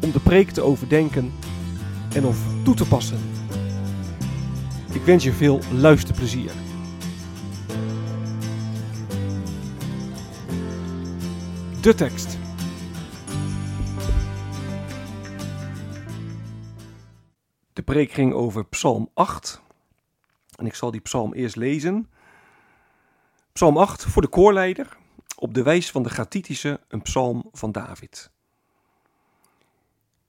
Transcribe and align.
om 0.00 0.12
de 0.12 0.20
preek 0.20 0.50
te 0.50 0.62
overdenken 0.62 1.32
en 2.14 2.24
of 2.24 2.38
toe 2.64 2.74
te 2.74 2.88
passen. 2.88 3.18
Ik 4.92 5.02
wens 5.02 5.24
je 5.24 5.32
veel 5.32 5.60
luisterplezier. 5.72 6.50
De 11.80 11.94
tekst. 11.94 12.38
De 17.72 17.82
preek 17.82 18.12
ging 18.12 18.32
over 18.32 18.66
Psalm 18.66 19.10
8. 19.14 19.60
En 20.56 20.66
ik 20.66 20.74
zal 20.74 20.90
die 20.90 21.00
psalm 21.00 21.32
eerst 21.32 21.56
lezen. 21.56 22.10
Psalm 23.52 23.76
8 23.76 24.04
voor 24.04 24.22
de 24.22 24.28
koorleider, 24.28 24.96
op 25.36 25.54
de 25.54 25.62
wijs 25.62 25.90
van 25.90 26.02
de 26.02 26.10
Gatitische, 26.10 26.80
een 26.88 27.02
psalm 27.02 27.48
van 27.52 27.72
David. 27.72 28.30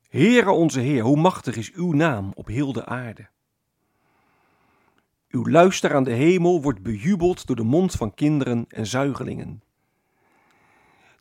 Heere 0.09 0.52
onze 0.52 0.79
Heer, 0.79 1.03
hoe 1.03 1.17
machtig 1.17 1.55
is 1.55 1.71
uw 1.71 1.91
naam 1.91 2.31
op 2.35 2.47
heel 2.47 2.73
de 2.73 2.85
aarde. 2.85 3.27
Uw 5.29 5.49
luister 5.49 5.95
aan 5.95 6.03
de 6.03 6.11
hemel 6.11 6.61
wordt 6.61 6.81
bejubeld 6.81 7.47
door 7.47 7.55
de 7.55 7.63
mond 7.63 7.91
van 7.91 8.13
kinderen 8.13 8.65
en 8.67 8.87
zuigelingen. 8.87 9.63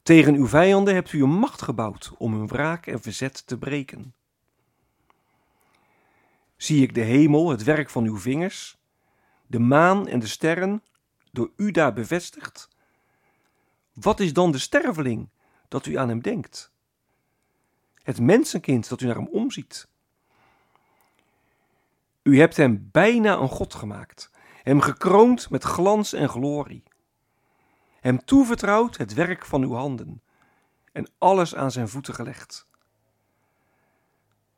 Tegen 0.02 0.34
uw 0.34 0.46
vijanden 0.46 0.94
hebt 0.94 1.12
u 1.12 1.22
een 1.22 1.38
macht 1.38 1.62
gebouwd 1.62 2.12
om 2.18 2.34
hun 2.34 2.46
wraak 2.46 2.86
en 2.86 3.00
verzet 3.00 3.46
te 3.46 3.58
breken. 3.58 4.14
Zie 6.56 6.82
ik 6.82 6.94
de 6.94 7.00
hemel, 7.00 7.50
het 7.50 7.62
werk 7.62 7.90
van 7.90 8.04
uw 8.04 8.18
vingers, 8.18 8.78
de 9.46 9.58
maan 9.58 10.08
en 10.08 10.18
de 10.18 10.26
sterren, 10.26 10.82
door 11.32 11.50
u 11.56 11.70
daar 11.70 11.92
bevestigd? 11.92 12.68
Wat 13.92 14.20
is 14.20 14.32
dan 14.32 14.52
de 14.52 14.58
sterveling 14.58 15.28
dat 15.68 15.86
u 15.86 15.94
aan 15.94 16.08
hem 16.08 16.22
denkt? 16.22 16.72
Het 18.08 18.20
mensenkind 18.20 18.88
dat 18.88 19.00
u 19.00 19.06
naar 19.06 19.14
hem 19.14 19.28
omziet. 19.28 19.88
U 22.22 22.38
hebt 22.38 22.56
hem 22.56 22.88
bijna 22.92 23.36
een 23.36 23.48
God 23.48 23.74
gemaakt, 23.74 24.30
hem 24.62 24.80
gekroond 24.80 25.50
met 25.50 25.62
glans 25.62 26.12
en 26.12 26.28
glorie. 26.28 26.82
Hem 28.00 28.24
toevertrouwd 28.24 28.96
het 28.96 29.14
werk 29.14 29.44
van 29.44 29.62
uw 29.62 29.72
handen 29.72 30.22
en 30.92 31.10
alles 31.18 31.54
aan 31.54 31.70
zijn 31.70 31.88
voeten 31.88 32.14
gelegd. 32.14 32.66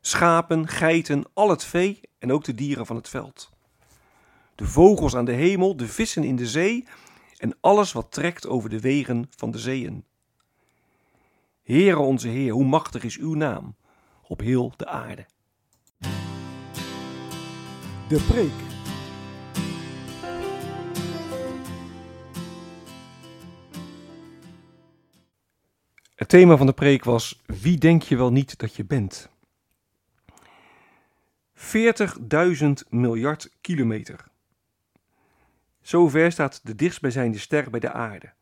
Schapen, 0.01 0.67
geiten, 0.67 1.23
al 1.33 1.49
het 1.49 1.63
vee 1.63 1.99
en 2.19 2.31
ook 2.31 2.43
de 2.43 2.53
dieren 2.53 2.85
van 2.85 2.95
het 2.95 3.09
veld. 3.09 3.49
De 4.55 4.65
vogels 4.65 5.15
aan 5.15 5.25
de 5.25 5.31
hemel, 5.31 5.77
de 5.77 5.87
vissen 5.87 6.23
in 6.23 6.35
de 6.35 6.47
zee 6.47 6.87
en 7.37 7.57
alles 7.61 7.91
wat 7.91 8.11
trekt 8.11 8.47
over 8.47 8.69
de 8.69 8.79
wegen 8.79 9.27
van 9.35 9.51
de 9.51 9.59
zeeën. 9.59 10.05
Heere 11.71 11.99
onze 11.99 12.27
Heer, 12.27 12.51
hoe 12.51 12.65
machtig 12.65 13.03
is 13.03 13.17
uw 13.17 13.33
naam 13.33 13.75
op 14.27 14.39
heel 14.39 14.73
de 14.77 14.87
aarde. 14.87 15.25
De 18.07 18.25
preek. 18.27 18.51
Het 26.15 26.29
thema 26.29 26.57
van 26.57 26.65
de 26.65 26.73
preek 26.73 27.03
was: 27.03 27.41
Wie 27.45 27.77
denk 27.77 28.01
je 28.03 28.17
wel 28.17 28.31
niet 28.31 28.59
dat 28.59 28.75
je 28.75 28.85
bent? 28.85 29.29
40.000 31.55 32.71
miljard 32.89 33.57
kilometer. 33.61 34.25
Zover 35.81 36.31
staat 36.31 36.59
de 36.63 36.75
dichtstbijzijnde 36.75 37.37
ster 37.37 37.69
bij 37.69 37.79
de 37.79 37.91
aarde. 37.91 38.33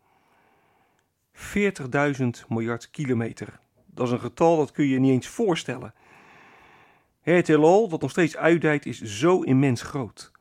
40.000 1.40 2.48
miljard 2.48 2.90
kilometer. 2.90 3.60
Dat 3.86 4.08
is 4.08 4.14
een 4.14 4.20
getal 4.20 4.58
dat 4.58 4.72
kun 4.72 4.88
je 4.88 5.00
niet 5.00 5.12
eens 5.12 5.28
voorstellen. 5.28 5.94
Het 7.22 7.48
heelal, 7.48 7.90
dat 7.90 8.02
nog 8.02 8.12
steeds 8.12 8.38
uitdijt, 8.38 8.86
is 8.86 9.02
zo 9.02 9.42
immens 9.42 9.82
groot. 9.82 10.32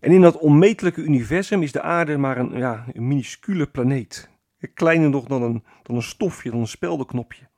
En 0.00 0.12
in 0.12 0.20
dat 0.20 0.38
onmetelijke 0.38 1.02
universum 1.02 1.62
is 1.62 1.72
de 1.72 1.82
aarde 1.82 2.16
maar 2.16 2.38
een, 2.38 2.58
ja, 2.58 2.84
een 2.92 3.08
minuscule 3.08 3.66
planeet. 3.66 4.30
Kleiner 4.74 5.10
nog 5.10 5.24
dan 5.24 5.42
een, 5.42 5.64
dan 5.82 5.96
een 5.96 6.02
stofje, 6.02 6.50
dan 6.50 6.60
een 6.60 6.66
speldenknopje. 6.66 7.48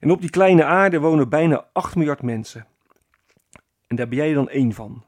En 0.00 0.10
op 0.10 0.20
die 0.20 0.30
kleine 0.30 0.64
aarde 0.64 1.00
wonen 1.00 1.28
bijna 1.28 1.68
8 1.72 1.96
miljard 1.96 2.22
mensen. 2.22 2.66
En 3.86 3.96
daar 3.96 4.08
ben 4.08 4.18
jij 4.18 4.32
dan 4.32 4.48
één 4.48 4.72
van. 4.72 5.04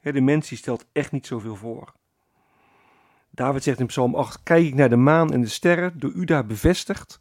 De 0.00 0.20
mens 0.20 0.56
stelt 0.56 0.86
echt 0.92 1.12
niet 1.12 1.26
zoveel 1.26 1.56
voor. 1.56 1.92
David 3.34 3.62
zegt 3.62 3.80
in 3.80 3.86
Psalm 3.86 4.14
8: 4.14 4.42
Kijk 4.42 4.66
ik 4.66 4.74
naar 4.74 4.88
de 4.88 4.96
maan 4.96 5.32
en 5.32 5.40
de 5.40 5.48
sterren, 5.48 5.98
door 5.98 6.12
u 6.12 6.24
daar 6.24 6.46
bevestigd. 6.46 7.20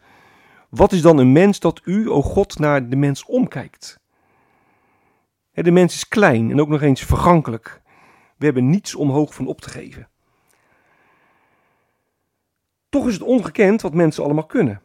Wat 0.70 0.92
is 0.92 1.02
dan 1.02 1.18
een 1.18 1.32
mens 1.32 1.60
dat 1.60 1.82
u, 1.84 2.10
o 2.10 2.22
God, 2.22 2.60
naar 2.60 2.90
de 2.90 2.96
mens 2.96 3.26
omkijkt? 3.26 4.00
De 5.52 5.72
mens 5.72 5.96
is 5.96 6.08
klein 6.08 6.52
en 6.52 6.62
ook 6.62 6.68
nog 6.68 6.82
eens 6.82 7.02
vergankelijk. 7.02 7.82
We 8.38 8.46
hebben 8.46 8.70
niets 8.70 8.96
om 8.96 9.10
hoog 9.10 9.34
van 9.34 9.48
op 9.48 9.62
te 9.62 9.70
geven. 9.70 10.10
Toch 12.90 13.08
is 13.08 13.14
het 13.14 13.24
ongekend 13.24 13.82
wat 13.82 13.94
mensen 13.94 14.24
allemaal 14.24 14.46
kunnen. 14.46 14.82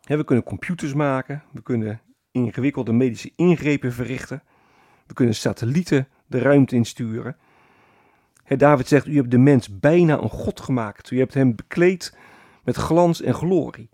We 0.00 0.24
kunnen 0.24 0.44
computers 0.44 0.94
maken, 0.94 1.42
we 1.52 1.62
kunnen 1.62 2.00
ingewikkelde 2.30 2.92
medische 2.92 3.32
ingrepen 3.36 3.92
verrichten, 3.92 4.42
we 5.06 5.14
kunnen 5.14 5.34
satellieten 5.34 6.08
de 6.26 6.38
ruimte 6.38 6.74
insturen. 6.74 7.36
David 8.48 8.88
zegt, 8.88 9.06
u 9.06 9.16
hebt 9.16 9.30
de 9.30 9.38
mens 9.38 9.78
bijna 9.78 10.18
een 10.18 10.30
god 10.30 10.60
gemaakt, 10.60 11.10
u 11.10 11.18
hebt 11.18 11.34
hem 11.34 11.54
bekleed 11.54 12.16
met 12.64 12.76
glans 12.76 13.22
en 13.22 13.34
glorie. 13.34 13.90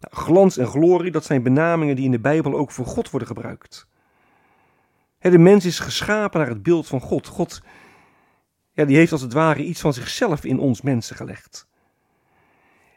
Nou, 0.00 0.24
glans 0.24 0.56
en 0.56 0.66
glorie, 0.66 1.10
dat 1.10 1.24
zijn 1.24 1.42
benamingen 1.42 1.96
die 1.96 2.04
in 2.04 2.10
de 2.10 2.20
Bijbel 2.20 2.54
ook 2.54 2.70
voor 2.70 2.86
God 2.86 3.10
worden 3.10 3.28
gebruikt. 3.28 3.86
De 5.18 5.38
mens 5.38 5.64
is 5.64 5.78
geschapen 5.78 6.40
naar 6.40 6.48
het 6.48 6.62
beeld 6.62 6.86
van 6.86 7.00
God. 7.00 7.26
God 7.26 7.62
ja, 8.72 8.84
die 8.84 8.96
heeft 8.96 9.12
als 9.12 9.20
het 9.20 9.32
ware 9.32 9.64
iets 9.64 9.80
van 9.80 9.92
zichzelf 9.92 10.44
in 10.44 10.58
ons 10.58 10.80
mensen 10.80 11.16
gelegd. 11.16 11.66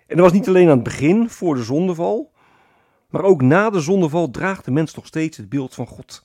En 0.07 0.16
dat 0.16 0.25
was 0.25 0.31
niet 0.34 0.48
alleen 0.48 0.69
aan 0.69 0.75
het 0.75 0.84
begin, 0.84 1.30
voor 1.30 1.56
de 1.56 1.63
zondeval, 1.63 2.31
maar 3.10 3.24
ook 3.24 3.42
na 3.42 3.69
de 3.69 3.80
zondeval 3.80 4.30
draagt 4.30 4.66
de 4.66 4.72
mens 4.72 4.96
nog 4.96 5.06
steeds 5.06 5.38
het 5.38 5.50
beeld 5.50 5.74
van 5.74 5.88
God. 5.88 6.22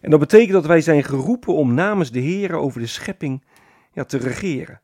En 0.00 0.10
dat 0.10 0.20
betekent 0.20 0.52
dat 0.52 0.66
wij 0.66 0.80
zijn 0.80 1.04
geroepen 1.04 1.54
om 1.54 1.74
namens 1.74 2.10
de 2.10 2.20
Heer 2.20 2.54
over 2.54 2.80
de 2.80 2.86
schepping 2.86 3.44
ja, 3.92 4.04
te 4.04 4.16
regeren. 4.18 4.80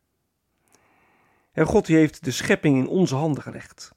En 1.52 1.66
God 1.66 1.86
heeft 1.86 2.24
de 2.24 2.30
schepping 2.30 2.76
in 2.76 2.88
onze 2.88 3.14
handen 3.14 3.42
gelegd. 3.42 3.94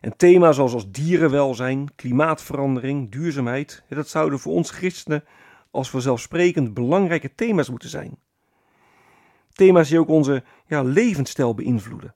En 0.00 0.16
thema's 0.16 0.56
zoals 0.56 0.72
als 0.72 0.90
dierenwelzijn, 0.90 1.94
klimaatverandering, 1.94 3.10
duurzaamheid, 3.10 3.82
dat 3.88 4.08
zouden 4.08 4.38
voor 4.38 4.52
ons 4.52 4.70
christenen 4.70 5.24
als 5.70 5.90
vanzelfsprekend 5.90 6.74
belangrijke 6.74 7.34
thema's 7.34 7.70
moeten 7.70 7.88
zijn. 7.88 8.18
Thema's 9.52 9.88
die 9.88 9.98
ook 9.98 10.08
onze 10.08 10.44
ja, 10.66 10.82
levensstijl 10.82 11.54
beïnvloeden. 11.54 12.14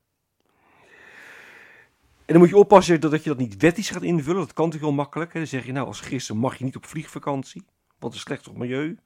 En 2.28 2.34
dan 2.34 2.42
moet 2.42 2.48
je 2.48 2.56
oppassen 2.56 3.00
dat, 3.00 3.22
je 3.22 3.28
dat 3.28 3.38
niet 3.38 3.56
wettisch 3.56 3.90
gaat 3.90 4.02
invullen. 4.02 4.40
Dat 4.40 4.52
kan 4.52 4.64
natuurlijk 4.64 4.92
heel 4.92 5.02
makkelijk. 5.02 5.32
Dan 5.32 5.46
zeg 5.46 5.66
je 5.66 5.72
nou, 5.72 5.86
als 5.86 6.00
christen 6.00 6.36
mag 6.36 6.56
je 6.56 6.64
niet 6.64 6.76
op 6.76 6.86
vliegvakantie, 6.86 7.64
want 7.98 8.14
is 8.14 8.20
slecht 8.20 8.44
het 8.44 8.56
milieu. 8.56 8.98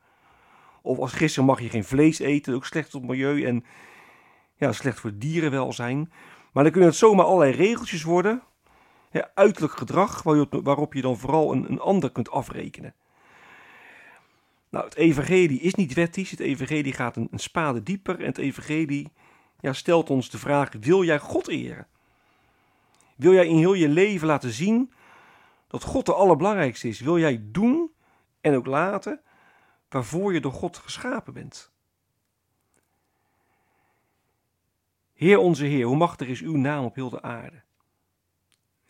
Of 0.83 0.99
als 0.99 1.13
christen 1.13 1.45
mag 1.45 1.61
je 1.61 1.69
geen 1.69 1.85
vlees 1.85 2.19
eten, 2.19 2.55
ook 2.55 2.65
slecht 2.65 2.93
het 2.93 3.03
milieu. 3.03 3.45
En 3.45 3.65
ja, 4.57 4.73
slecht 4.73 5.01
voor 5.01 5.13
dierenwelzijn. 5.15 6.13
Maar 6.53 6.63
dan 6.63 6.73
kunnen 6.73 6.91
het 6.91 6.99
zomaar 6.99 7.25
allerlei 7.25 7.53
regeltjes 7.53 8.03
worden. 8.03 8.43
Ja, 9.11 9.31
uiterlijk 9.35 9.73
gedrag 9.77 10.23
waarop 10.51 10.95
je 10.95 11.03
dan 11.03 11.19
vooral 11.19 11.53
een, 11.53 11.71
een 11.71 11.81
ander 11.81 12.13
kunt 12.13 12.31
afrekenen. 12.31 12.95
Nou, 14.71 14.85
het 14.85 14.95
evangelie 14.95 15.61
is 15.61 15.75
niet 15.75 15.95
wettisch. 15.95 16.31
Het 16.31 16.41
evangelie 16.41 16.93
gaat 16.93 17.17
een, 17.17 17.29
een 17.31 17.39
spade 17.39 17.83
dieper. 17.83 18.21
En 18.21 18.27
het 18.27 18.39
evangelie 18.39 19.13
ja, 19.61 19.73
stelt 19.73 20.11
ons 20.11 20.31
de 20.31 20.39
vraag, 20.39 20.71
wil 20.81 21.05
jij 21.05 21.19
God 21.19 21.49
eren? 21.49 21.87
Wil 23.17 23.33
jij 23.33 23.47
in 23.47 23.57
heel 23.57 23.75
je 23.75 23.89
leven 23.89 24.27
laten 24.27 24.53
zien 24.53 24.93
dat 25.67 25.83
God 25.83 26.07
de 26.07 26.15
allerbelangrijkste 26.15 26.89
is? 26.89 27.01
Wil 27.01 27.19
jij 27.19 27.41
doen 27.43 27.93
en 28.41 28.55
ook 28.55 28.67
laten 28.67 29.21
waarvoor 29.89 30.33
je 30.33 30.41
door 30.41 30.53
God 30.53 30.77
geschapen 30.77 31.33
bent? 31.33 31.73
Heer 35.13 35.39
onze 35.39 35.65
Heer, 35.65 35.87
hoe 35.87 35.97
machtig 35.97 36.29
is 36.29 36.41
uw 36.41 36.57
naam 36.57 36.85
op 36.85 36.95
heel 36.95 37.11
de 37.11 37.23
aarde? 37.23 37.63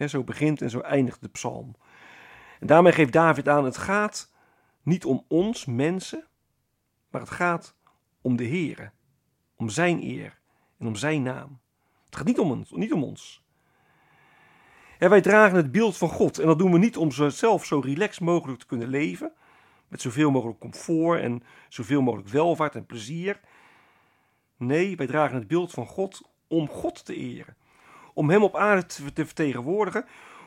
zo 0.09 0.25
begint 0.25 0.63
en 0.63 0.71
zo 0.71 0.81
eindigt 0.81 1.21
de 1.21 1.29
psalm. 1.29 1.77
En 2.61 2.67
daarmee 2.67 2.93
geeft 2.93 3.13
David 3.13 3.49
aan, 3.49 3.65
het 3.65 3.77
gaat 3.77 4.33
niet 4.83 5.05
om 5.05 5.25
ons, 5.29 5.65
mensen, 5.65 6.27
maar 7.11 7.21
het 7.21 7.31
gaat 7.31 7.77
om 8.21 8.37
de 8.37 8.47
Heere, 8.47 8.93
om 9.57 9.69
zijn 9.69 10.03
eer 10.03 10.39
en 10.79 10.87
om 10.87 10.97
zijn 10.97 11.23
naam. 11.23 11.61
Het 12.05 12.17
gaat 12.17 12.27
niet 12.27 12.39
om 12.39 12.51
ons. 12.51 12.71
Niet 12.71 12.93
om 12.93 13.05
ons. 13.05 13.42
Wij 15.09 15.21
dragen 15.21 15.57
het 15.57 15.73
beeld 15.73 15.97
van 15.97 16.09
God 16.09 16.39
en 16.39 16.47
dat 16.47 16.59
doen 16.59 16.73
we 16.73 16.79
niet 16.79 16.97
om 16.97 17.11
zelf 17.31 17.65
zo 17.65 17.79
relaxed 17.79 18.21
mogelijk 18.21 18.61
te 18.61 18.67
kunnen 18.67 18.89
leven, 18.89 19.33
met 19.89 20.01
zoveel 20.01 20.31
mogelijk 20.31 20.59
comfort 20.59 21.21
en 21.21 21.43
zoveel 21.69 22.03
mogelijk 22.03 22.29
welvaart 22.29 22.75
en 22.75 22.87
plezier. 22.87 23.41
Nee, 24.57 24.97
wij 24.97 25.07
dragen 25.07 25.37
het 25.37 25.49
beeld 25.49 25.71
van 25.71 25.87
God 25.87 26.23
om 26.49 26.69
God 26.69 27.05
te 27.05 27.15
eren. 27.15 27.57
Om 28.15 28.31
Hem 28.31 28.43
op 28.43 28.57
aarde 28.57 28.87
te 28.87 29.25
vertegenwoordigen. 29.27 30.05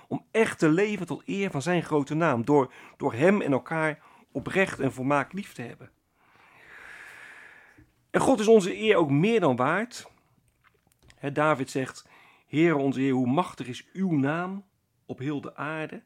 Om 0.07 0.25
echt 0.31 0.59
te 0.59 0.69
leven 0.69 1.05
tot 1.05 1.23
eer 1.25 1.51
van 1.51 1.61
Zijn 1.61 1.83
grote 1.83 2.13
naam. 2.13 2.45
Door, 2.45 2.73
door 2.97 3.13
Hem 3.13 3.41
en 3.41 3.51
elkaar 3.51 3.99
oprecht 4.31 4.79
en 4.79 4.93
volmaakt 4.93 5.33
lief 5.33 5.53
te 5.53 5.61
hebben. 5.61 5.89
En 8.11 8.21
God 8.21 8.39
is 8.39 8.47
onze 8.47 8.77
eer 8.77 8.95
ook 8.95 9.09
meer 9.09 9.39
dan 9.39 9.55
waard. 9.55 10.07
David 11.33 11.69
zegt: 11.69 12.07
Heere 12.55 12.77
onze 12.77 12.99
Heer, 12.99 13.13
hoe 13.13 13.27
machtig 13.27 13.67
is 13.67 13.87
uw 13.93 14.11
naam 14.11 14.65
op 15.05 15.19
heel 15.19 15.41
de 15.41 15.55
aarde. 15.55 16.01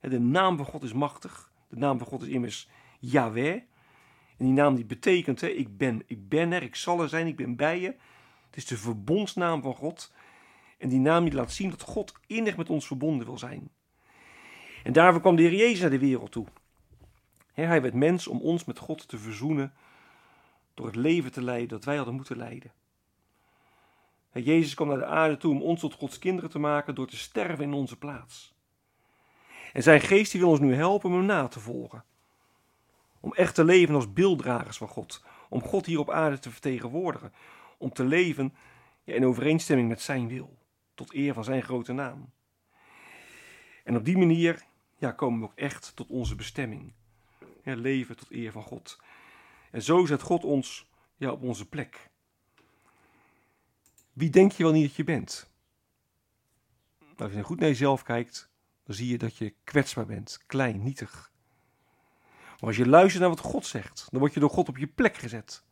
de 0.00 0.20
naam 0.20 0.56
van 0.56 0.66
God 0.66 0.82
is 0.82 0.92
machtig. 0.92 1.52
De 1.68 1.76
naam 1.76 1.98
van 1.98 2.06
God 2.06 2.22
is 2.22 2.28
immers 2.28 2.68
Yahweh. 2.98 3.54
En 4.36 4.44
die 4.44 4.52
naam 4.52 4.74
die 4.74 4.84
betekent, 4.84 5.40
hè, 5.40 5.46
ik, 5.46 5.76
ben, 5.76 6.02
ik 6.06 6.28
ben 6.28 6.52
er, 6.52 6.62
ik 6.62 6.74
zal 6.74 7.02
er 7.02 7.08
zijn, 7.08 7.26
ik 7.26 7.36
ben 7.36 7.56
bij 7.56 7.80
je. 7.80 7.86
Het 8.46 8.56
is 8.56 8.66
de 8.66 8.76
verbondsnaam 8.76 9.62
van 9.62 9.74
God. 9.74 10.12
En 10.78 10.88
die 10.88 10.98
naam 10.98 11.24
die 11.24 11.34
laat 11.34 11.52
zien 11.52 11.70
dat 11.70 11.82
God 11.82 12.14
innig 12.26 12.56
met 12.56 12.70
ons 12.70 12.86
verbonden 12.86 13.26
wil 13.26 13.38
zijn. 13.38 13.70
En 14.82 14.92
daarvoor 14.92 15.20
kwam 15.20 15.36
de 15.36 15.42
Heer 15.42 15.54
Jezus 15.58 15.80
naar 15.80 15.90
de 15.90 15.98
wereld 15.98 16.32
toe. 16.32 16.46
Hij 17.52 17.82
werd 17.82 17.94
mens 17.94 18.26
om 18.26 18.40
ons 18.40 18.64
met 18.64 18.78
God 18.78 19.08
te 19.08 19.18
verzoenen 19.18 19.72
door 20.74 20.86
het 20.86 20.96
leven 20.96 21.32
te 21.32 21.42
leiden 21.42 21.68
dat 21.68 21.84
wij 21.84 21.96
hadden 21.96 22.14
moeten 22.14 22.36
leiden. 22.36 22.72
Jezus 24.32 24.74
kwam 24.74 24.88
naar 24.88 24.98
de 24.98 25.06
aarde 25.06 25.36
toe 25.36 25.54
om 25.54 25.62
ons 25.62 25.80
tot 25.80 25.94
Gods 25.94 26.18
kinderen 26.18 26.50
te 26.50 26.58
maken 26.58 26.94
door 26.94 27.06
te 27.06 27.16
sterven 27.16 27.64
in 27.64 27.72
onze 27.72 27.98
plaats. 27.98 28.54
En 29.72 29.82
zijn 29.82 30.00
geest 30.00 30.30
die 30.32 30.40
wil 30.40 30.50
ons 30.50 30.60
nu 30.60 30.74
helpen 30.74 31.10
om 31.10 31.16
hem 31.16 31.26
na 31.26 31.48
te 31.48 31.60
volgen. 31.60 32.04
Om 33.20 33.32
echt 33.32 33.54
te 33.54 33.64
leven 33.64 33.94
als 33.94 34.12
beelddragers 34.12 34.76
van 34.76 34.88
God. 34.88 35.24
Om 35.48 35.62
God 35.62 35.86
hier 35.86 35.98
op 35.98 36.10
aarde 36.10 36.38
te 36.38 36.50
vertegenwoordigen. 36.50 37.32
Om 37.78 37.92
te 37.92 38.04
leven 38.04 38.54
in 39.04 39.26
overeenstemming 39.26 39.88
met 39.88 40.00
zijn 40.00 40.28
wil. 40.28 40.58
Tot 40.94 41.14
eer 41.14 41.34
van 41.34 41.44
zijn 41.44 41.62
grote 41.62 41.92
naam. 41.92 42.30
En 43.84 43.96
op 43.96 44.04
die 44.04 44.18
manier 44.18 44.64
ja, 44.98 45.12
komen 45.12 45.40
we 45.40 45.44
ook 45.44 45.54
echt 45.54 45.96
tot 45.96 46.08
onze 46.08 46.34
bestemming. 46.34 46.92
Leven 47.62 48.16
tot 48.16 48.30
eer 48.30 48.52
van 48.52 48.62
God. 48.62 49.00
En 49.70 49.82
zo 49.82 50.06
zet 50.06 50.22
God 50.22 50.44
ons 50.44 50.90
ja, 51.16 51.30
op 51.30 51.42
onze 51.42 51.68
plek. 51.68 52.10
Wie 54.12 54.30
denk 54.30 54.52
je 54.52 54.62
wel 54.62 54.72
niet 54.72 54.86
dat 54.86 54.94
je 54.94 55.04
bent? 55.04 55.50
Nou, 56.98 57.14
als 57.16 57.32
je 57.32 57.42
goed 57.42 57.60
naar 57.60 57.68
jezelf 57.68 58.02
kijkt, 58.02 58.50
dan 58.84 58.94
zie 58.94 59.08
je 59.08 59.18
dat 59.18 59.36
je 59.36 59.54
kwetsbaar 59.64 60.06
bent, 60.06 60.38
klein, 60.46 60.82
nietig. 60.82 61.30
Maar 62.28 62.70
als 62.70 62.76
je 62.76 62.86
luistert 62.86 63.20
naar 63.20 63.30
wat 63.30 63.40
God 63.40 63.66
zegt, 63.66 64.06
dan 64.10 64.20
word 64.20 64.34
je 64.34 64.40
door 64.40 64.50
God 64.50 64.68
op 64.68 64.78
je 64.78 64.86
plek 64.86 65.16
gezet. 65.16 65.64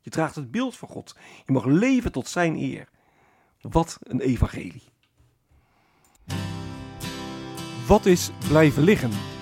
Je 0.00 0.10
draagt 0.10 0.34
het 0.34 0.50
beeld 0.50 0.76
van 0.76 0.88
God. 0.88 1.16
Je 1.44 1.52
mag 1.52 1.64
leven 1.64 2.12
tot 2.12 2.28
zijn 2.28 2.56
eer. 2.56 2.88
Wat 3.60 3.98
een 4.02 4.20
evangelie. 4.20 4.82
Wat 7.86 8.06
is 8.06 8.30
blijven 8.48 8.82
liggen? 8.82 9.35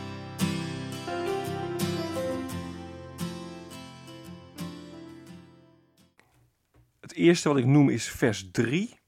Het 7.05 7.15
eerste 7.15 7.49
wat 7.49 7.59
ik 7.59 7.67
noem 7.67 7.89
is 7.89 8.09
vers 8.09 8.51
3 8.51 8.99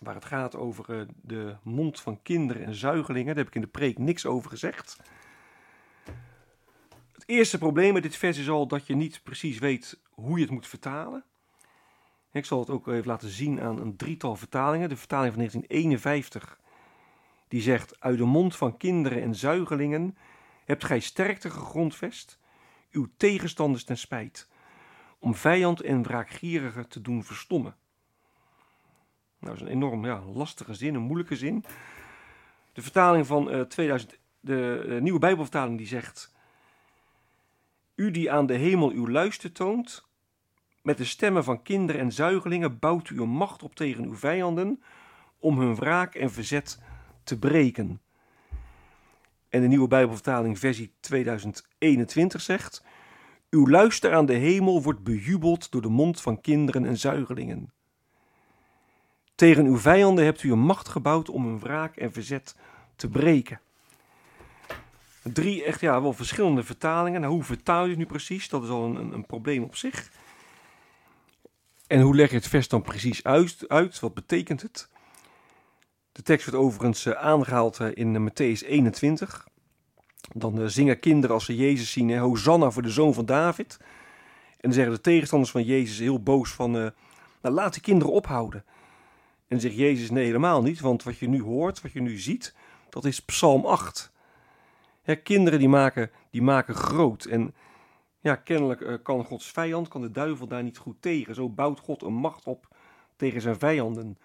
waar 0.00 0.14
het 0.14 0.24
gaat 0.24 0.56
over 0.56 0.98
eh, 0.98 1.06
de 1.22 1.56
mond 1.62 2.00
van 2.00 2.22
kinderen 2.22 2.64
en 2.64 2.74
zuigelingen. 2.74 3.26
Daar 3.26 3.36
heb 3.36 3.46
ik 3.46 3.54
in 3.54 3.60
de 3.60 3.66
preek 3.66 3.98
niks 3.98 4.26
over 4.26 4.50
gezegd. 4.50 4.96
Het 7.12 7.22
eerste 7.26 7.58
probleem 7.58 7.92
met 7.92 8.02
dit 8.02 8.16
vers 8.16 8.38
is 8.38 8.48
al 8.48 8.66
dat 8.66 8.86
je 8.86 8.94
niet 8.94 9.20
precies 9.22 9.58
weet 9.58 10.00
hoe 10.10 10.36
je 10.36 10.42
het 10.42 10.52
moet 10.52 10.66
vertalen. 10.66 11.24
Ik 12.32 12.44
zal 12.44 12.58
het 12.58 12.70
ook 12.70 12.88
even 12.88 13.06
laten 13.06 13.28
zien 13.28 13.60
aan 13.60 13.80
een 13.80 13.96
drietal 13.96 14.36
vertalingen. 14.36 14.88
De 14.88 14.96
vertaling 14.96 15.32
van 15.32 15.42
1951, 15.42 16.60
die 17.48 17.60
zegt: 17.60 18.00
Uit 18.00 18.18
de 18.18 18.24
mond 18.24 18.56
van 18.56 18.76
kinderen 18.76 19.22
en 19.22 19.34
zuigelingen 19.34 20.16
hebt 20.64 20.84
gij 20.84 21.00
sterkte 21.00 21.50
gegrondvest, 21.50 22.38
uw 22.90 23.08
tegenstanders 23.16 23.84
ten 23.84 23.98
spijt, 23.98 24.50
om 25.22 25.34
vijand 25.34 25.80
en 25.80 26.02
wraakgierige 26.02 26.88
te 26.88 27.00
doen 27.00 27.24
verstommen. 27.24 27.74
Nou, 29.38 29.52
dat 29.52 29.54
is 29.54 29.60
een 29.60 29.76
enorm 29.76 30.04
ja, 30.04 30.20
lastige 30.20 30.74
zin, 30.74 30.94
een 30.94 31.02
moeilijke 31.02 31.36
zin. 31.36 31.64
De 32.72 32.82
vertaling 32.82 33.26
van 33.26 33.48
uh, 33.48 33.60
eh, 33.60 33.66
2000, 33.66 34.18
de, 34.40 34.84
de 34.88 35.00
nieuwe 35.00 35.18
Bijbelvertaling 35.18 35.78
die 35.78 35.86
zegt: 35.86 36.34
U 37.94 38.10
die 38.10 38.32
aan 38.32 38.46
de 38.46 38.54
hemel 38.54 38.90
uw 38.90 39.08
luister 39.08 39.52
toont, 39.52 40.08
met 40.82 40.96
de 40.96 41.04
stemmen 41.04 41.44
van 41.44 41.62
kinderen 41.62 42.00
en 42.00 42.12
zuigelingen 42.12 42.78
bouwt 42.78 43.10
u 43.10 43.20
een 43.20 43.28
macht 43.28 43.62
op 43.62 43.74
tegen 43.74 44.04
uw 44.04 44.14
vijanden, 44.14 44.82
om 45.38 45.58
hun 45.58 45.74
wraak 45.74 46.14
en 46.14 46.30
verzet 46.30 46.80
te 47.24 47.38
breken. 47.38 48.00
En 49.48 49.60
de 49.60 49.68
nieuwe 49.68 49.88
Bijbelvertaling, 49.88 50.58
versie 50.58 50.92
2021, 51.00 52.40
zegt: 52.40 52.84
Uw 53.54 53.68
luister 53.68 54.14
aan 54.14 54.26
de 54.26 54.34
hemel 54.34 54.82
wordt 54.82 55.02
bejubeld 55.02 55.70
door 55.70 55.82
de 55.82 55.88
mond 55.88 56.20
van 56.20 56.40
kinderen 56.40 56.84
en 56.84 56.98
zuigelingen. 56.98 57.72
Tegen 59.34 59.66
uw 59.66 59.76
vijanden 59.76 60.24
hebt 60.24 60.42
u 60.42 60.52
een 60.52 60.58
macht 60.58 60.88
gebouwd 60.88 61.28
om 61.28 61.44
hun 61.46 61.58
wraak 61.58 61.96
en 61.96 62.12
verzet 62.12 62.56
te 62.96 63.08
breken. 63.08 63.60
Drie 65.22 65.64
echt 65.64 65.80
ja, 65.80 66.02
wel 66.02 66.12
verschillende 66.12 66.64
vertalingen. 66.64 67.20
Nou, 67.20 67.32
hoe 67.32 67.42
vertaal 67.42 67.82
je 67.82 67.88
het 67.88 67.98
nu 67.98 68.06
precies? 68.06 68.48
Dat 68.48 68.62
is 68.62 68.68
al 68.68 68.84
een, 68.84 69.12
een 69.12 69.26
probleem 69.26 69.62
op 69.62 69.76
zich. 69.76 70.10
En 71.86 72.00
hoe 72.00 72.14
leg 72.14 72.30
je 72.30 72.36
het 72.36 72.48
vers 72.48 72.68
dan 72.68 72.82
precies 72.82 73.24
uit? 73.24 73.64
uit? 73.68 74.00
Wat 74.00 74.14
betekent 74.14 74.62
het? 74.62 74.88
De 76.12 76.22
tekst 76.22 76.50
wordt 76.50 76.64
overigens 76.64 77.06
uh, 77.06 77.12
aangehaald 77.12 77.80
uh, 77.80 77.88
in 77.94 78.14
uh, 78.14 78.28
Matthäus 78.28 78.66
21. 78.66 79.50
Dan 80.34 80.70
zingen 80.70 81.00
kinderen 81.00 81.34
als 81.34 81.44
ze 81.44 81.56
Jezus 81.56 81.92
zien, 81.92 82.18
Hosanna 82.18 82.70
voor 82.70 82.82
de 82.82 82.90
zoon 82.90 83.14
van 83.14 83.26
David. 83.26 83.76
En 84.50 84.58
dan 84.60 84.72
zeggen 84.72 84.94
de 84.94 85.00
tegenstanders 85.00 85.50
van 85.50 85.62
Jezus 85.62 85.98
heel 85.98 86.22
boos 86.22 86.50
van, 86.50 86.70
nou 86.70 87.54
laat 87.54 87.74
de 87.74 87.80
kinderen 87.80 88.12
ophouden. 88.12 88.64
En 89.48 89.60
zegt 89.60 89.76
Jezus, 89.76 90.10
nee 90.10 90.24
helemaal 90.24 90.62
niet, 90.62 90.80
want 90.80 91.02
wat 91.02 91.18
je 91.18 91.28
nu 91.28 91.42
hoort, 91.42 91.82
wat 91.82 91.92
je 91.92 92.00
nu 92.00 92.18
ziet, 92.18 92.54
dat 92.88 93.04
is 93.04 93.20
Psalm 93.20 93.64
8. 93.66 94.12
Ja, 95.04 95.14
kinderen 95.14 95.58
die 95.58 95.68
maken, 95.68 96.10
die 96.30 96.42
maken 96.42 96.74
groot. 96.74 97.24
En 97.24 97.54
ja, 98.20 98.36
kennelijk 98.36 98.80
uh, 98.80 98.94
kan 99.02 99.24
Gods 99.24 99.50
vijand, 99.50 99.88
kan 99.88 100.00
de 100.00 100.10
duivel 100.10 100.46
daar 100.46 100.62
niet 100.62 100.78
goed 100.78 100.96
tegen. 101.00 101.34
Zo 101.34 101.48
bouwt 101.48 101.80
God 101.80 102.02
een 102.02 102.14
macht 102.14 102.46
op 102.46 102.68
tegen 103.16 103.40
zijn 103.40 103.58
vijanden. 103.58 104.18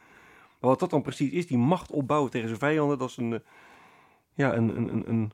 Maar 0.60 0.70
wat 0.70 0.80
dat 0.80 0.90
dan 0.90 1.02
precies 1.02 1.32
is, 1.32 1.48
die 1.48 1.58
macht 1.58 1.92
opbouwen 1.92 2.32
tegen 2.32 2.48
zijn 2.48 2.60
vijanden, 2.60 2.98
dat 2.98 3.10
is 3.10 3.18
een, 3.18 3.44
ja, 4.34 4.54
een, 4.54 4.78
een, 4.78 5.10
een 5.10 5.32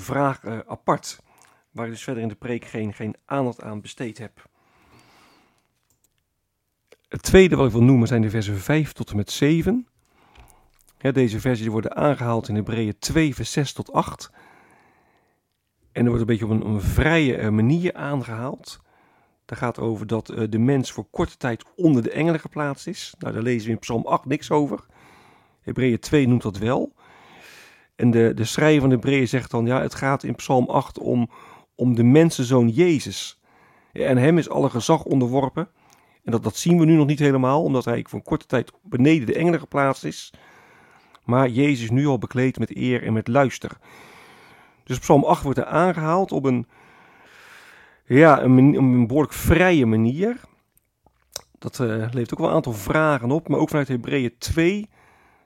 vraag 0.00 0.42
uh, 0.42 0.58
apart. 0.66 1.20
Waar 1.70 1.84
ik 1.84 1.92
dus 1.92 2.02
verder 2.02 2.22
in 2.22 2.28
de 2.28 2.34
preek 2.34 2.64
geen, 2.64 2.94
geen 2.94 3.16
aandacht 3.24 3.62
aan 3.62 3.80
besteed 3.80 4.18
heb. 4.18 4.48
Het 7.08 7.22
tweede 7.22 7.56
wat 7.56 7.66
ik 7.66 7.72
wil 7.72 7.82
noemen 7.82 8.08
zijn 8.08 8.22
de 8.22 8.30
versen 8.30 8.58
5 8.58 8.92
tot 8.92 9.10
en 9.10 9.16
met 9.16 9.30
7. 9.30 9.86
deze 10.98 11.40
versies 11.40 11.66
worden 11.66 11.96
aangehaald 11.96 12.48
in 12.48 12.54
Hebreeën 12.54 12.98
2, 12.98 13.34
vers 13.34 13.52
6 13.52 13.72
tot 13.72 13.92
8. 13.92 14.30
En 15.92 16.02
er 16.02 16.08
wordt 16.08 16.20
een 16.20 16.26
beetje 16.26 16.44
op 16.44 16.50
een, 16.50 16.66
een 16.66 16.80
vrije 16.80 17.36
eh, 17.36 17.48
manier 17.48 17.94
aangehaald. 17.94 18.80
Daar 19.44 19.58
gaat 19.58 19.78
over 19.78 20.06
dat 20.06 20.28
eh, 20.28 20.44
de 20.48 20.58
mens 20.58 20.92
voor 20.92 21.04
korte 21.10 21.36
tijd 21.36 21.64
onder 21.76 22.02
de 22.02 22.10
engelen 22.10 22.40
geplaatst 22.40 22.86
is. 22.86 23.14
Nou, 23.18 23.34
daar 23.34 23.42
lezen 23.42 23.66
we 23.66 23.72
in 23.72 23.78
Psalm 23.78 24.06
8 24.06 24.24
niks 24.24 24.50
over. 24.50 24.86
Hebreeën 25.60 25.98
2 25.98 26.28
noemt 26.28 26.42
dat 26.42 26.58
wel. 26.58 26.92
En 28.00 28.10
de, 28.10 28.34
de 28.34 28.44
schrijver 28.44 28.80
van 28.80 28.88
de 28.88 28.94
Hebreeën 28.94 29.28
zegt 29.28 29.50
dan, 29.50 29.66
ja, 29.66 29.80
het 29.80 29.94
gaat 29.94 30.22
in 30.22 30.34
Psalm 30.34 30.68
8 30.68 30.98
om, 30.98 31.30
om 31.74 31.94
de 31.94 32.02
mensenzoon 32.02 32.68
Jezus. 32.68 33.40
En 33.92 34.16
hem 34.16 34.38
is 34.38 34.48
alle 34.48 34.70
gezag 34.70 35.04
onderworpen. 35.04 35.68
En 36.24 36.32
dat, 36.32 36.42
dat 36.42 36.56
zien 36.56 36.78
we 36.78 36.84
nu 36.84 36.94
nog 36.94 37.06
niet 37.06 37.18
helemaal, 37.18 37.62
omdat 37.62 37.84
hij 37.84 38.04
voor 38.08 38.18
een 38.18 38.24
korte 38.24 38.46
tijd 38.46 38.72
beneden 38.82 39.26
de 39.26 39.34
engelen 39.34 39.58
geplaatst 39.60 40.04
is. 40.04 40.32
Maar 41.24 41.48
Jezus 41.48 41.90
nu 41.90 42.06
al 42.06 42.18
bekleed 42.18 42.58
met 42.58 42.76
eer 42.76 43.02
en 43.02 43.12
met 43.12 43.28
luister. 43.28 43.70
Dus 44.84 44.98
Psalm 44.98 45.24
8 45.24 45.42
wordt 45.42 45.58
er 45.58 45.64
aangehaald 45.64 46.32
op 46.32 46.44
een, 46.44 46.66
ja, 48.04 48.42
een, 48.42 48.74
een 48.74 49.06
behoorlijk 49.06 49.34
vrije 49.34 49.86
manier. 49.86 50.40
Dat 51.58 51.78
uh, 51.78 51.88
levert 51.88 52.32
ook 52.32 52.38
wel 52.38 52.48
een 52.48 52.54
aantal 52.54 52.72
vragen 52.72 53.30
op, 53.30 53.48
maar 53.48 53.58
ook 53.58 53.68
vanuit 53.68 53.88
Hebreeën 53.88 54.34
2 54.38 54.88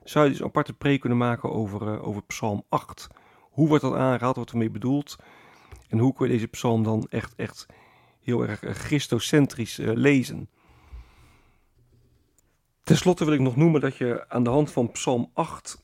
zou 0.09 0.25
je 0.25 0.31
dus 0.31 0.39
een 0.39 0.45
aparte 0.45 0.73
preek 0.73 0.99
kunnen 0.99 1.17
maken 1.17 1.51
over, 1.51 1.81
uh, 1.81 2.07
over 2.07 2.23
Psalm 2.23 2.63
8. 2.69 3.07
Hoe 3.39 3.67
wordt 3.67 3.83
dat 3.83 3.93
aangehaald, 3.93 4.35
wat 4.35 4.51
ermee 4.51 4.69
bedoeld? 4.69 5.15
En 5.89 5.97
hoe 5.97 6.13
kun 6.13 6.25
je 6.25 6.31
deze 6.31 6.47
psalm 6.47 6.83
dan 6.83 7.05
echt, 7.09 7.35
echt 7.35 7.65
heel 8.21 8.47
erg 8.47 8.63
uh, 8.63 8.71
christocentrisch 8.71 9.77
lezen? 9.77 10.49
Ten 12.83 12.97
slotte 12.97 13.25
wil 13.25 13.33
ik 13.33 13.39
nog 13.39 13.55
noemen 13.55 13.81
dat 13.81 13.97
je 13.97 14.29
aan 14.29 14.43
de 14.43 14.49
hand 14.49 14.71
van 14.71 14.91
Psalm 14.91 15.29
8 15.33 15.81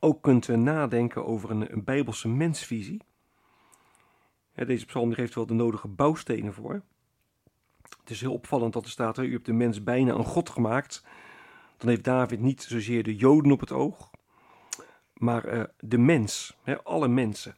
ook 0.00 0.22
kunt 0.22 0.48
nadenken 0.48 1.26
over 1.26 1.50
een, 1.50 1.72
een 1.72 1.84
bijbelse 1.84 2.28
mensvisie. 2.28 3.02
deze 4.54 4.86
psalm 4.86 5.12
geeft 5.12 5.34
wel 5.34 5.46
de 5.46 5.54
nodige 5.54 5.88
bouwstenen 5.88 6.54
voor. 6.54 6.82
Het 8.00 8.10
is 8.10 8.20
heel 8.20 8.32
opvallend 8.32 8.72
dat 8.72 8.84
er 8.84 8.90
staat, 8.90 9.18
u 9.18 9.32
hebt 9.32 9.46
de 9.46 9.52
mens 9.52 9.82
bijna 9.82 10.14
een 10.14 10.24
god 10.24 10.50
gemaakt. 10.50 11.04
Dan 11.82 11.90
heeft 11.90 12.04
David 12.04 12.40
niet 12.40 12.62
zozeer 12.62 13.02
de 13.02 13.16
Joden 13.16 13.52
op 13.52 13.60
het 13.60 13.72
oog, 13.72 14.10
maar 15.14 15.54
uh, 15.54 15.62
de 15.80 15.98
mens, 15.98 16.56
alle 16.82 17.08
mensen. 17.08 17.56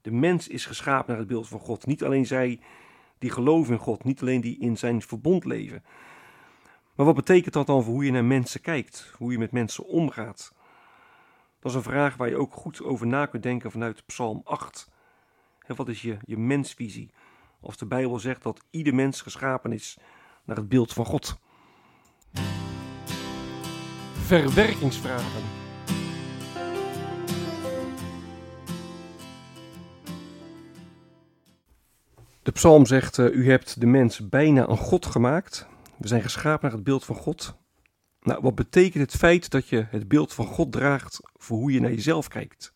De 0.00 0.10
mens 0.10 0.48
is 0.48 0.66
geschapen 0.66 1.08
naar 1.08 1.18
het 1.18 1.28
beeld 1.28 1.48
van 1.48 1.60
God. 1.60 1.86
Niet 1.86 2.04
alleen 2.04 2.26
zij 2.26 2.60
die 3.18 3.30
geloven 3.30 3.72
in 3.72 3.78
God, 3.78 4.04
niet 4.04 4.20
alleen 4.20 4.40
die 4.40 4.58
in 4.58 4.76
zijn 4.76 5.02
verbond 5.02 5.44
leven. 5.44 5.84
Maar 6.94 7.06
wat 7.06 7.14
betekent 7.14 7.54
dat 7.54 7.66
dan 7.66 7.82
voor 7.82 7.92
hoe 7.92 8.04
je 8.04 8.10
naar 8.10 8.24
mensen 8.24 8.60
kijkt, 8.60 9.12
hoe 9.16 9.32
je 9.32 9.38
met 9.38 9.52
mensen 9.52 9.84
omgaat? 9.84 10.52
Dat 11.60 11.70
is 11.70 11.76
een 11.76 11.82
vraag 11.82 12.16
waar 12.16 12.28
je 12.28 12.36
ook 12.36 12.52
goed 12.52 12.82
over 12.82 13.06
na 13.06 13.26
kunt 13.26 13.42
denken 13.42 13.70
vanuit 13.70 14.06
Psalm 14.06 14.40
8. 14.44 14.88
En 15.66 15.76
wat 15.76 15.88
is 15.88 16.02
je, 16.02 16.16
je 16.24 16.36
mensvisie? 16.36 17.10
Of 17.60 17.76
de 17.76 17.86
Bijbel 17.86 18.18
zegt 18.18 18.42
dat 18.42 18.64
ieder 18.70 18.94
mens 18.94 19.20
geschapen 19.20 19.72
is 19.72 19.98
naar 20.44 20.56
het 20.56 20.68
beeld 20.68 20.92
van 20.92 21.04
God. 21.04 21.38
Verwerkingsvragen. 24.28 25.42
De 32.42 32.52
psalm 32.52 32.86
zegt: 32.86 33.18
uh, 33.18 33.34
U 33.34 33.50
hebt 33.50 33.80
de 33.80 33.86
mens 33.86 34.28
bijna 34.28 34.68
een 34.68 34.76
God 34.76 35.06
gemaakt. 35.06 35.66
We 35.96 36.08
zijn 36.08 36.22
geschapen 36.22 36.62
naar 36.62 36.72
het 36.72 36.84
beeld 36.84 37.04
van 37.04 37.16
God. 37.16 37.56
Nou, 38.22 38.40
wat 38.42 38.54
betekent 38.54 39.02
het 39.02 39.16
feit 39.16 39.50
dat 39.50 39.68
je 39.68 39.86
het 39.90 40.08
beeld 40.08 40.34
van 40.34 40.46
God 40.46 40.72
draagt 40.72 41.20
voor 41.36 41.58
hoe 41.58 41.72
je 41.72 41.80
naar 41.80 41.92
jezelf 41.92 42.28
kijkt? 42.28 42.74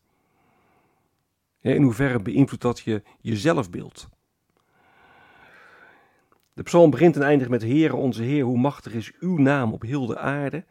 In 1.61 1.83
hoeverre 1.83 2.23
beïnvloedt 2.23 2.63
dat 2.63 2.81
je 2.81 3.03
jezelfbeeld? 3.21 4.09
De 6.53 6.63
psalm 6.63 6.91
begint 6.91 7.17
en 7.17 7.23
eindigt 7.23 7.51
met 7.51 7.63
Heere 7.63 7.97
onze 7.97 8.23
Heer, 8.23 8.45
hoe 8.45 8.59
machtig 8.59 8.93
is 8.93 9.13
uw 9.21 9.37
naam 9.37 9.73
op 9.73 9.83
heel 9.83 10.07
de 10.07 10.19
aarde. 10.19 10.65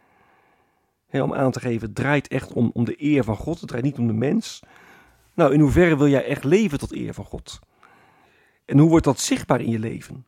Om 1.12 1.34
aan 1.34 1.52
te 1.52 1.60
geven, 1.60 1.88
het 1.88 1.96
draait 1.96 2.28
echt 2.28 2.54
om, 2.54 2.72
om 2.74 2.86
de 2.86 3.04
eer 3.04 3.24
van 3.24 3.36
God, 3.36 3.60
het 3.60 3.70
draait 3.70 3.84
niet 3.84 3.98
om 3.98 4.08
de 4.08 4.14
mens. 4.14 4.64
Nou, 5.34 5.54
in 5.54 5.60
hoeverre 5.60 5.98
wil 5.98 6.08
jij 6.08 6.26
echt 6.26 6.44
leven 6.44 6.80
tot 6.80 6.94
eer 6.94 7.14
van 7.14 7.26
God? 7.26 7.60
En 8.66 8.78
hoe 8.78 8.90
wordt 8.90 9.06
dat 9.06 9.20
zichtbaar 9.20 9.62
in 9.62 9.70
je 9.70 9.80
leven? 9.80 10.26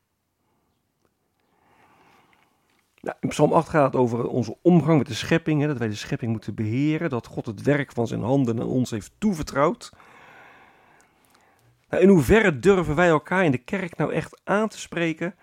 Nou, 3.04 3.18
in 3.20 3.30
Psalm 3.30 3.54
8 3.54 3.70
gaat 3.70 3.86
het 3.86 4.02
over 4.02 4.28
onze 4.28 4.58
omgang 4.62 4.98
met 4.98 5.08
de 5.08 5.14
schepping. 5.14 5.62
Hè, 5.62 5.68
dat 5.68 5.78
wij 5.78 5.88
de 5.88 5.96
schepping 5.96 6.32
moeten 6.32 6.56
beheren. 6.56 7.10
Dat 7.10 7.28
God 7.28 7.46
het 7.46 7.62
werk 7.62 7.92
van 7.92 8.08
zijn 8.08 8.22
handen 8.22 8.60
aan 8.60 8.68
ons 8.68 8.90
heeft 8.90 9.12
toevertrouwd. 9.18 9.92
Nou, 11.90 12.04
in 12.04 12.10
hoeverre 12.10 12.60
durven 12.60 12.96
wij 12.96 13.08
elkaar 13.08 13.46
in 13.46 13.52
de 13.52 13.58
kerk 13.58 13.98
nou 13.98 14.14
echt 14.14 14.42
aan 14.44 14.68
te 14.68 14.80
spreken 14.80 15.36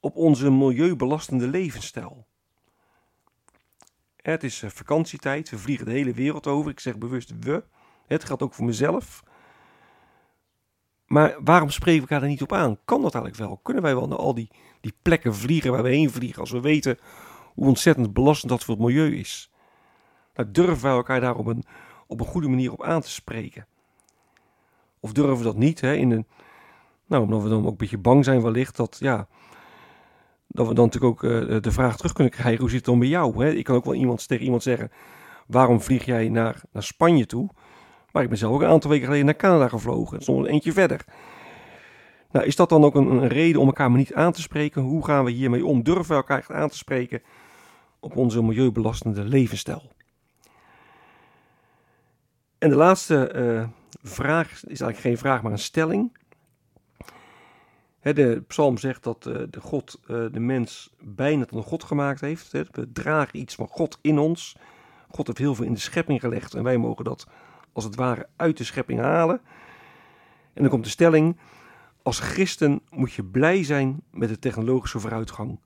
op 0.00 0.16
onze 0.16 0.50
milieubelastende 0.50 1.48
levensstijl? 1.48 2.26
Het 4.22 4.44
is 4.44 4.62
eh, 4.62 4.70
vakantietijd, 4.70 5.50
we 5.50 5.58
vliegen 5.58 5.86
de 5.86 5.92
hele 5.92 6.12
wereld 6.12 6.46
over. 6.46 6.70
Ik 6.70 6.80
zeg 6.80 6.98
bewust 6.98 7.32
we. 7.40 7.64
Het 8.06 8.24
geldt 8.24 8.42
ook 8.42 8.54
voor 8.54 8.64
mezelf. 8.64 9.22
Maar 11.06 11.36
waarom 11.44 11.70
spreken 11.70 12.02
we 12.02 12.08
elkaar 12.08 12.22
er 12.22 12.28
niet 12.32 12.42
op 12.42 12.52
aan? 12.52 12.78
Kan 12.84 13.02
dat 13.02 13.14
eigenlijk 13.14 13.44
wel? 13.44 13.60
Kunnen 13.62 13.82
wij 13.82 13.94
wel 13.94 14.08
naar 14.08 14.18
al 14.18 14.34
die, 14.34 14.50
die 14.80 14.94
plekken 15.02 15.34
vliegen 15.34 15.72
waar 15.72 15.82
we 15.82 15.88
heen 15.88 16.10
vliegen 16.10 16.40
als 16.40 16.50
we 16.50 16.60
weten 16.60 16.98
hoe 17.54 17.66
ontzettend 17.66 18.12
belastend 18.12 18.50
dat 18.50 18.64
voor 18.64 18.74
het 18.74 18.84
milieu 18.84 19.16
is? 19.16 19.50
Nou, 20.34 20.50
durven 20.50 20.82
wij 20.82 20.92
elkaar 20.92 21.20
daar 21.20 21.36
op 21.36 21.46
een, 21.46 21.64
op 22.06 22.20
een 22.20 22.26
goede 22.26 22.48
manier 22.48 22.72
op 22.72 22.82
aan 22.82 23.00
te 23.00 23.10
spreken? 23.10 23.66
Of 25.00 25.12
durven 25.12 25.36
we 25.36 25.42
dat 25.42 25.56
niet? 25.56 25.80
Hè, 25.80 25.94
in 25.94 26.10
een, 26.10 26.26
nou, 27.06 27.22
omdat 27.22 27.42
we 27.42 27.48
dan 27.48 27.64
ook 27.64 27.70
een 27.70 27.76
beetje 27.76 27.98
bang 27.98 28.24
zijn 28.24 28.42
wellicht 28.42 28.76
dat, 28.76 28.96
ja, 29.00 29.28
dat 30.48 30.68
we 30.68 30.74
dan 30.74 30.84
natuurlijk 30.84 31.12
ook 31.12 31.30
uh, 31.30 31.60
de 31.60 31.72
vraag 31.72 31.96
terug 31.96 32.12
kunnen 32.12 32.32
krijgen, 32.32 32.60
hoe 32.60 32.70
zit 32.70 32.78
het 32.78 32.88
dan 32.88 32.98
bij 32.98 33.08
jou? 33.08 33.44
Hè? 33.44 33.50
Ik 33.50 33.64
kan 33.64 33.76
ook 33.76 33.84
wel 33.84 33.94
iemand, 33.94 34.28
tegen 34.28 34.44
iemand 34.44 34.62
zeggen, 34.62 34.90
waarom 35.46 35.80
vlieg 35.80 36.04
jij 36.04 36.28
naar, 36.28 36.62
naar 36.72 36.82
Spanje 36.82 37.26
toe? 37.26 37.48
Maar 38.12 38.22
ik 38.22 38.28
ben 38.28 38.38
zelf 38.38 38.54
ook 38.54 38.60
een 38.60 38.68
aantal 38.68 38.90
weken 38.90 39.06
geleden 39.06 39.26
naar 39.26 39.36
Canada 39.36 39.68
gevlogen. 39.68 40.20
Nog 40.24 40.38
een 40.38 40.46
eentje 40.46 40.72
verder. 40.72 41.04
Nou, 42.30 42.46
is 42.46 42.56
dat 42.56 42.68
dan 42.68 42.84
ook 42.84 42.94
een, 42.94 43.28
reden 43.28 43.60
om 43.60 43.66
elkaar 43.66 43.90
maar 43.90 43.98
niet 43.98 44.14
aan 44.14 44.32
te 44.32 44.40
spreken? 44.40 44.82
Hoe 44.82 45.04
gaan 45.04 45.24
we 45.24 45.30
hiermee 45.30 45.66
om? 45.66 45.82
Durven 45.82 46.08
we 46.08 46.14
elkaar 46.14 46.38
echt 46.38 46.52
aan 46.52 46.68
te 46.68 46.76
spreken 46.76 47.22
op 48.00 48.16
onze 48.16 48.42
milieubelastende 48.42 49.24
levensstijl? 49.24 49.82
En 52.58 52.68
de 52.68 52.76
laatste 52.76 53.32
uh, 53.36 53.68
vraag 54.02 54.50
is 54.52 54.62
eigenlijk 54.62 54.98
geen 54.98 55.18
vraag, 55.18 55.42
maar 55.42 55.52
een 55.52 55.58
stelling. 55.58 56.17
De 58.00 58.42
psalm 58.46 58.78
zegt 58.78 59.02
dat 59.02 59.26
uh, 59.26 59.42
de 59.50 59.60
God 59.60 60.00
uh, 60.02 60.32
de 60.32 60.40
mens 60.40 60.90
bijna 61.00 61.44
tot 61.44 61.58
een 61.58 61.64
God 61.64 61.84
gemaakt 61.84 62.20
heeft. 62.20 62.50
we 62.50 62.92
dragen 62.92 63.38
iets 63.38 63.54
van 63.54 63.68
God 63.68 63.98
in 64.00 64.18
ons. 64.18 64.56
God 65.10 65.26
heeft 65.26 65.38
heel 65.38 65.54
veel 65.54 65.64
in 65.64 65.72
de 65.72 65.80
schepping 65.80 66.20
gelegd 66.20 66.54
en 66.54 66.62
wij 66.62 66.76
mogen 66.76 67.04
dat 67.04 67.26
als 67.72 67.84
het 67.84 67.94
ware 67.94 68.28
uit 68.36 68.56
de 68.56 68.64
schepping 68.64 69.00
halen. 69.00 69.40
En 70.52 70.62
dan 70.62 70.68
komt 70.68 70.84
de 70.84 70.90
stelling: 70.90 71.36
als 72.02 72.18
christen 72.18 72.82
moet 72.90 73.12
je 73.12 73.24
blij 73.24 73.64
zijn 73.64 74.02
met 74.10 74.28
de 74.28 74.38
technologische 74.38 75.00
vooruitgang. 75.00 75.60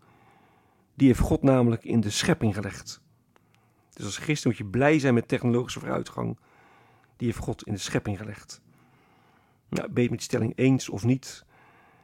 Die 0.95 1.07
heeft 1.07 1.21
God 1.21 1.43
namelijk 1.43 1.85
in 1.85 2.01
de 2.01 2.11
schepping 2.11 2.55
gelegd. 2.55 3.03
Dus 3.93 4.05
als 4.05 4.17
christen 4.17 4.51
moet 4.51 4.59
je 4.59 4.65
blij 4.65 4.99
zijn 4.99 5.15
met 5.15 5.29
technologische 5.29 5.81
vooruitgang. 5.81 6.39
Die 7.17 7.27
heeft 7.27 7.41
God 7.41 7.62
in 7.62 7.73
de 7.73 7.79
schepping 7.79 8.19
gelegd. 8.19 8.61
Nou, 9.69 9.93
ben 9.93 10.03
je 10.03 10.11
met 10.11 10.19
die 10.19 10.29
stelling 10.29 10.53
eens 10.57 10.89
of 10.89 11.05
niet? 11.05 11.45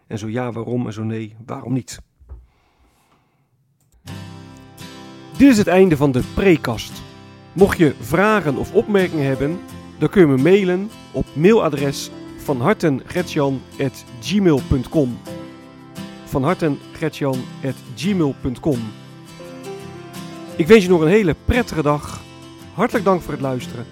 En 0.09 0.19
zo 0.19 0.29
ja, 0.29 0.53
waarom? 0.53 0.87
En 0.87 0.93
zo 0.93 1.03
nee, 1.03 1.35
waarom 1.47 1.73
niet? 1.73 2.01
Dit 5.37 5.51
is 5.51 5.59
het 5.59 5.67
einde 5.67 5.97
van 5.97 6.13
de 6.13 6.23
prekast. 6.35 7.03
Mocht 7.53 7.79
je 7.79 7.95
vragen 8.01 8.57
of 8.57 8.75
opmerkingen 8.75 9.27
hebben, 9.27 9.59
dan 9.99 10.09
kun 10.09 10.21
je 10.21 10.27
me 10.27 10.37
mailen 10.43 10.91
op 11.13 11.27
mailadres 11.33 12.11
van 12.37 12.61
hartengretjan.gmail.com 12.61 15.19
Ik 20.57 20.67
wens 20.67 20.83
je 20.83 20.89
nog 20.89 21.01
een 21.01 21.09
hele 21.09 21.37
prettige 21.45 21.83
dag. 21.83 22.21
Hartelijk 22.75 23.05
dank 23.05 23.23
voor 23.23 23.33
het 23.33 23.43
luisteren. 23.43 23.85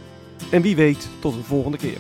En 0.50 0.62
wie 0.62 0.76
weet 0.76 1.08
tot 1.18 1.35
een 1.35 1.44
volgende 1.44 1.78
keer. 1.78 1.99